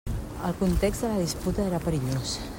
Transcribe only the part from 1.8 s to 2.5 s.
perillós.